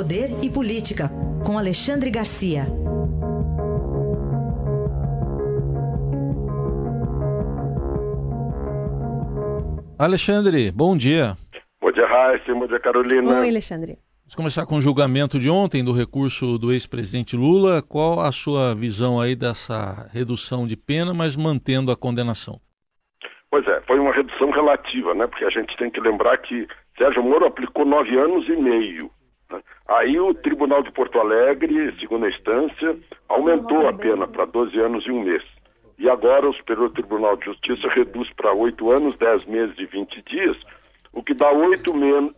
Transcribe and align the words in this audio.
Poder 0.00 0.30
e 0.42 0.48
Política, 0.48 1.10
com 1.44 1.58
Alexandre 1.58 2.10
Garcia. 2.10 2.62
Alexandre, 9.98 10.70
bom 10.72 10.96
dia. 10.96 11.34
Bom 11.82 11.92
dia, 11.92 12.06
Raíssa. 12.06 12.54
Bom 12.54 12.66
dia, 12.66 12.80
Carolina. 12.80 13.40
Oi, 13.40 13.50
Alexandre. 13.50 13.98
Vamos 14.22 14.34
começar 14.34 14.64
com 14.64 14.76
o 14.76 14.80
julgamento 14.80 15.38
de 15.38 15.50
ontem 15.50 15.84
do 15.84 15.92
recurso 15.92 16.56
do 16.56 16.72
ex-presidente 16.72 17.36
Lula. 17.36 17.82
Qual 17.82 18.20
a 18.20 18.32
sua 18.32 18.74
visão 18.74 19.20
aí 19.20 19.36
dessa 19.36 20.08
redução 20.14 20.66
de 20.66 20.78
pena, 20.78 21.12
mas 21.12 21.36
mantendo 21.36 21.92
a 21.92 21.96
condenação? 21.96 22.58
Pois 23.50 23.68
é, 23.68 23.82
foi 23.82 23.98
uma 23.98 24.14
redução 24.14 24.50
relativa, 24.50 25.12
né? 25.12 25.26
Porque 25.26 25.44
a 25.44 25.50
gente 25.50 25.76
tem 25.76 25.90
que 25.90 26.00
lembrar 26.00 26.38
que 26.38 26.66
Sérgio 26.96 27.22
Moro 27.22 27.44
aplicou 27.44 27.84
nove 27.84 28.16
anos 28.16 28.48
e 28.48 28.56
meio. 28.56 29.10
Aí 29.90 30.20
o 30.20 30.32
Tribunal 30.32 30.84
de 30.84 30.92
Porto 30.92 31.18
Alegre, 31.18 31.92
segunda 31.98 32.28
instância, 32.28 32.96
aumentou 33.28 33.88
a 33.88 33.92
pena 33.92 34.26
para 34.28 34.44
12 34.44 34.78
anos 34.78 35.04
e 35.04 35.10
um 35.10 35.24
mês. 35.24 35.42
E 35.98 36.08
agora 36.08 36.48
o 36.48 36.54
Superior 36.54 36.90
Tribunal 36.92 37.36
de 37.36 37.46
Justiça 37.46 37.88
reduz 37.88 38.32
para 38.34 38.52
oito 38.52 38.90
anos, 38.90 39.16
dez 39.18 39.44
meses 39.46 39.76
e 39.78 39.86
vinte 39.86 40.22
dias, 40.22 40.56
o 41.12 41.24
que 41.24 41.34
dá 41.34 41.50
oito, 41.50 41.92
men 41.92 42.32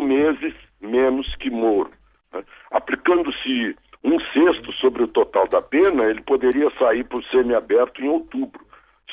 meses 0.00 0.54
menos 0.80 1.34
que 1.36 1.50
Moro. 1.50 1.90
Né? 2.32 2.44
Aplicando-se 2.70 3.76
um 4.04 4.18
sexto 4.32 4.72
sobre 4.74 5.02
o 5.02 5.08
total 5.08 5.48
da 5.48 5.60
pena, 5.60 6.04
ele 6.04 6.22
poderia 6.22 6.70
sair 6.78 7.04
para 7.04 7.18
o 7.18 7.24
semiaberto 7.24 8.00
em 8.00 8.08
outubro. 8.08 8.64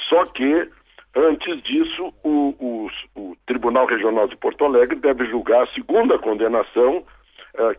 Só 0.08 0.24
que, 0.24 0.70
antes 1.16 1.62
disso, 1.64 2.14
o, 2.24 2.56
o, 2.60 2.90
o, 3.16 3.36
Tribunal 3.48 3.88
Regional 3.88 4.28
de 4.28 4.38
Porto 4.38 4.64
Alegre 4.64 5.00
deve 5.00 5.26
julgar 5.26 5.64
a 5.64 5.74
segunda 5.74 6.20
condenação, 6.20 7.04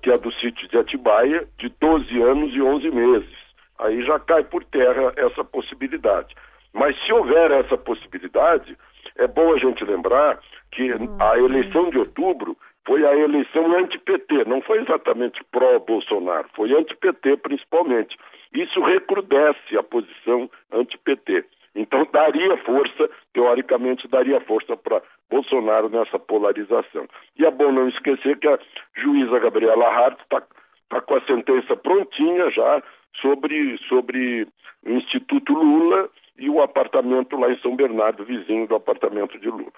que 0.03 0.11
é 0.11 0.19
do 0.19 0.33
sítio 0.35 0.69
de 0.69 0.79
Atibaia, 0.79 1.47
de 1.59 1.69
12 1.81 2.23
anos 2.23 2.55
e 2.55 2.61
11 2.61 2.91
meses 2.91 3.41
aí 3.81 4.03
já 4.05 4.19
cai 4.19 4.45
por 4.45 4.63
terra 4.65 5.13
essa 5.17 5.43
possibilidade. 5.43 6.35
Mas 6.73 6.97
se 7.05 7.13
houver 7.13 7.51
essa 7.51 7.77
possibilidade, 7.77 8.77
é 9.17 9.27
bom 9.27 9.53
a 9.53 9.59
gente 9.59 9.85
lembrar 9.85 10.39
que 10.71 10.93
a 11.19 11.39
eleição 11.39 11.91
de 11.91 11.99
outubro 11.99 12.57
foi 12.87 13.05
a 13.05 13.17
eleição 13.17 13.77
anti-PT, 13.77 14.45
não 14.47 14.61
foi 14.63 14.81
exatamente 14.81 15.43
pró-Bolsonaro, 15.51 16.49
foi 16.55 16.73
anti-PT 16.73 17.39
principalmente. 17.39 18.17
Isso 18.55 18.81
recrudesce 18.81 19.77
a 19.77 19.83
posição 19.83 20.51
anti-PT. 20.73 21.45
Então 21.75 22.07
daria 22.13 22.57
força, 22.59 23.11
teoricamente 23.33 24.09
daria 24.09 24.41
força 24.41 24.77
para 24.77 25.03
Bolsonaro 25.31 25.89
nessa 25.89 26.19
polarização. 26.19 27.07
E 27.39 27.45
é 27.45 27.51
bom 27.51 27.71
não 27.71 27.89
esquecer 27.89 28.39
que 28.39 28.49
a 28.49 28.59
juíza 28.97 29.39
Gabriela 29.39 29.87
Hart 29.87 30.21
está 30.21 30.43
tá 30.89 31.01
com 31.01 31.15
a 31.15 31.21
sentença 31.23 31.77
prontinha 31.77 32.51
já 32.51 32.83
sobre, 33.21 33.79
sobre 33.89 34.47
o 34.85 34.91
Instituto 34.91 35.53
Lula 35.53 36.09
e 36.39 36.49
o 36.49 36.63
apartamento 36.63 37.37
lá 37.37 37.53
em 37.53 37.59
São 37.59 37.77
Bernardo, 37.77 38.25
vizinho 38.25 38.67
do 38.67 38.75
apartamento 38.75 39.39
de 39.39 39.49
Lula. 39.49 39.73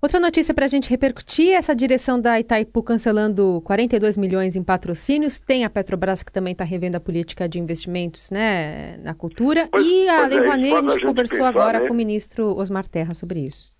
Outra 0.00 0.20
notícia 0.20 0.54
para 0.54 0.64
a 0.64 0.68
gente 0.68 0.88
repercutir, 0.88 1.54
essa 1.54 1.74
direção 1.74 2.20
da 2.20 2.38
Itaipu 2.38 2.84
cancelando 2.84 3.60
42 3.64 4.16
milhões 4.16 4.54
em 4.54 4.62
patrocínios, 4.62 5.40
tem 5.40 5.64
a 5.64 5.70
Petrobras 5.70 6.22
que 6.22 6.30
também 6.30 6.52
está 6.52 6.62
revendo 6.62 6.96
a 6.96 7.00
política 7.00 7.48
de 7.48 7.58
investimentos 7.58 8.30
né, 8.30 8.96
na 8.98 9.12
cultura, 9.12 9.68
pois, 9.72 9.84
e 9.84 10.08
a 10.08 10.24
Lei 10.28 10.38
é, 10.38 10.42
Rouanet, 10.42 10.72
a 10.72 10.80
gente 10.82 11.04
conversou 11.04 11.38
pensar, 11.38 11.48
agora 11.48 11.80
né? 11.80 11.88
com 11.88 11.94
o 11.94 11.96
ministro 11.96 12.56
Osmar 12.56 12.86
Terra 12.88 13.12
sobre 13.12 13.40
isso. 13.40 13.72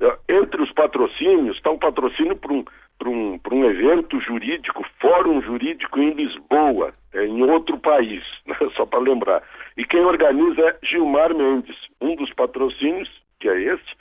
É, 0.00 0.18
entre 0.28 0.60
os 0.60 0.72
patrocínios, 0.72 1.56
está 1.56 1.70
um 1.70 1.78
patrocínio 1.78 2.34
para 2.34 2.52
um, 2.52 2.64
um, 3.06 3.38
um 3.52 3.64
evento 3.64 4.20
jurídico, 4.20 4.84
fórum 5.00 5.40
jurídico 5.40 6.00
em 6.00 6.14
Lisboa, 6.14 6.92
é, 7.14 7.24
em 7.24 7.44
outro 7.44 7.78
país, 7.78 8.24
né, 8.44 8.56
só 8.74 8.84
para 8.84 8.98
lembrar. 8.98 9.40
E 9.76 9.84
quem 9.84 10.04
organiza 10.04 10.62
é 10.62 10.76
Gilmar 10.82 11.32
Mendes. 11.32 11.76
Um 12.00 12.16
dos 12.16 12.32
patrocínios, 12.32 13.08
que 13.38 13.48
é 13.48 13.72
este, 13.72 13.96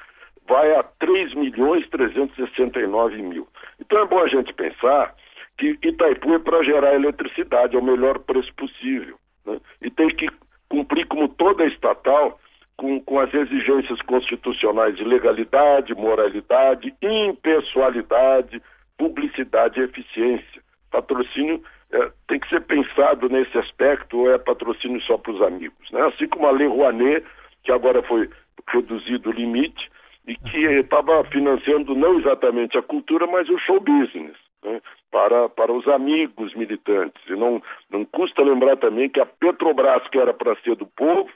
vai 0.47 0.75
a 0.75 0.83
3 1.21 1.33
milhões 1.35 1.87
369 1.89 3.21
mil. 3.21 3.47
Então 3.79 3.99
é 3.99 4.05
bom 4.05 4.19
a 4.19 4.27
gente 4.27 4.53
pensar 4.53 5.13
que 5.57 5.77
Itaipu 5.83 6.33
é 6.33 6.39
para 6.39 6.63
gerar 6.63 6.95
eletricidade 6.95 7.75
ao 7.75 7.83
melhor 7.83 8.19
preço 8.19 8.51
possível. 8.55 9.17
Né? 9.45 9.59
E 9.81 9.91
tem 9.91 10.07
que 10.09 10.27
cumprir, 10.69 11.05
como 11.05 11.27
toda 11.27 11.65
estatal, 11.65 12.39
com, 12.77 12.99
com 13.01 13.19
as 13.19 13.31
exigências 13.33 14.01
constitucionais 14.03 14.95
de 14.95 15.03
legalidade, 15.03 15.93
moralidade, 15.93 16.93
impessoalidade, 17.01 18.61
publicidade 18.97 19.79
e 19.79 19.83
eficiência. 19.83 20.61
Patrocínio 20.89 21.61
é, 21.91 22.11
tem 22.27 22.39
que 22.39 22.49
ser 22.49 22.61
pensado 22.61 23.29
nesse 23.29 23.55
aspecto 23.57 24.17
ou 24.17 24.31
é 24.33 24.39
patrocínio 24.39 25.01
só 25.01 25.17
para 25.17 25.33
os 25.33 25.41
amigos. 25.41 25.91
Né? 25.91 26.01
Assim 26.07 26.27
como 26.27 26.47
a 26.47 26.51
Lei 26.51 26.67
Rouanet, 26.67 27.23
que 27.63 27.71
agora 27.71 28.01
foi 28.03 28.27
reduzido 28.67 29.29
o 29.29 29.33
limite 29.33 29.90
e 30.27 30.35
que 30.35 30.57
estava 30.79 31.23
financiando 31.25 31.95
não 31.95 32.19
exatamente 32.19 32.77
a 32.77 32.81
cultura, 32.81 33.25
mas 33.27 33.49
o 33.49 33.57
show 33.59 33.79
business. 33.79 34.37
Né? 34.63 34.81
Para, 35.11 35.49
para 35.49 35.73
os 35.73 35.87
amigos 35.87 36.53
militantes. 36.55 37.21
E 37.27 37.35
não, 37.35 37.61
não 37.89 38.05
custa 38.05 38.43
lembrar 38.43 38.77
também 38.77 39.09
que 39.09 39.19
a 39.19 39.25
Petrobras, 39.25 40.07
que 40.09 40.19
era 40.19 40.33
para 40.33 40.55
ser 40.61 40.75
do 40.75 40.85
povo, 40.85 41.29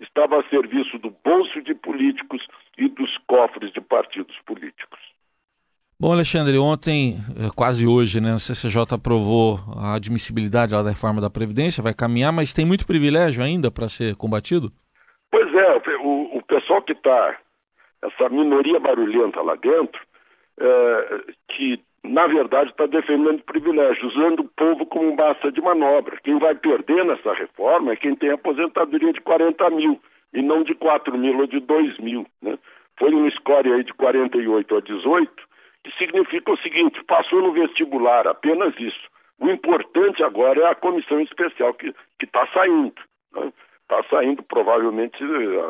estava 0.00 0.40
a 0.40 0.48
serviço 0.48 0.98
do 0.98 1.12
bolso 1.24 1.60
de 1.62 1.74
políticos 1.74 2.46
e 2.78 2.88
dos 2.88 3.18
cofres 3.26 3.72
de 3.72 3.80
partidos 3.80 4.36
políticos. 4.46 5.00
Bom, 6.00 6.12
Alexandre, 6.12 6.56
ontem, 6.56 7.16
eh, 7.36 7.50
quase 7.56 7.84
hoje, 7.84 8.20
né, 8.20 8.34
a 8.34 8.38
CCJ 8.38 8.94
aprovou 8.94 9.58
a 9.76 9.94
admissibilidade 9.96 10.70
da 10.70 10.88
reforma 10.88 11.20
da 11.20 11.28
Previdência, 11.28 11.82
vai 11.82 11.92
caminhar, 11.92 12.32
mas 12.32 12.52
tem 12.52 12.64
muito 12.64 12.86
privilégio 12.86 13.42
ainda 13.42 13.68
para 13.68 13.88
ser 13.88 14.14
combatido? 14.14 14.70
Pois 15.28 15.52
é, 15.52 15.82
o, 16.04 16.38
o 16.38 16.42
pessoal 16.46 16.80
que 16.82 16.92
está, 16.92 17.36
essa 18.02 18.28
minoria 18.28 18.78
barulhenta 18.78 19.40
lá 19.42 19.54
dentro, 19.56 20.00
é, 20.60 21.20
que 21.48 21.80
na 22.04 22.26
verdade 22.26 22.70
está 22.70 22.86
defendendo 22.86 23.42
privilégios, 23.42 24.14
usando 24.14 24.40
o 24.40 24.48
povo 24.48 24.86
como 24.86 25.16
massa 25.16 25.50
de 25.50 25.60
manobra. 25.60 26.18
Quem 26.22 26.38
vai 26.38 26.54
perder 26.54 27.04
nessa 27.04 27.32
reforma 27.34 27.92
é 27.92 27.96
quem 27.96 28.14
tem 28.14 28.30
aposentadoria 28.30 29.12
de 29.12 29.20
40 29.20 29.70
mil 29.70 30.00
e 30.32 30.42
não 30.42 30.62
de 30.62 30.74
4 30.74 31.16
mil 31.16 31.38
ou 31.38 31.46
de 31.46 31.60
2 31.60 31.98
mil. 31.98 32.26
Né? 32.42 32.58
Foi 32.98 33.14
um 33.14 33.30
score 33.30 33.72
aí 33.72 33.84
de 33.84 33.92
48 33.94 34.76
a 34.76 34.80
18 34.80 35.48
que 35.84 35.96
significa 35.96 36.52
o 36.52 36.58
seguinte: 36.58 37.02
passou 37.04 37.42
no 37.42 37.52
vestibular, 37.52 38.26
apenas 38.26 38.74
isso. 38.78 39.08
O 39.38 39.48
importante 39.48 40.22
agora 40.22 40.60
é 40.60 40.66
a 40.66 40.74
comissão 40.74 41.20
especial 41.20 41.72
que 41.74 41.94
está 42.22 42.46
saindo. 42.48 42.94
Está 43.28 43.44
né? 43.44 43.52
Tá 43.88 44.04
saindo 44.10 44.42
provavelmente 44.42 45.16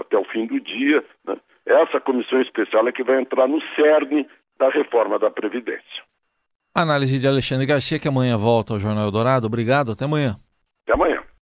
até 0.01 0.19
o 0.19 0.25
fim 0.25 0.47
do 0.47 0.59
dia. 0.59 1.05
Né? 1.27 1.37
Essa 1.69 2.01
comissão 2.01 2.41
especial 2.41 2.89
é 2.89 2.93
que 2.93 3.05
vai 3.05 3.21
entrar 3.21 3.47
no 3.47 3.61
cerne 3.77 4.27
da 4.59 4.71
reforma 4.71 5.19
da 5.19 5.31
Previdência. 5.31 6.03
Análise 6.75 7.19
de 7.19 7.29
Alexandre 7.29 7.67
Garcia, 7.67 7.99
que 7.99 8.09
amanhã 8.09 8.39
volta 8.39 8.73
ao 8.73 8.81
Jornal 8.81 9.05
Eldorado. 9.05 9.47
Obrigado, 9.47 9.93
até 9.93 10.07
amanhã. 10.07 10.37
Até 10.85 10.95
amanhã. 10.95 11.18